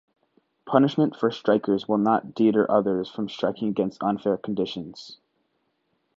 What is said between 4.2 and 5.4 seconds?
conditions.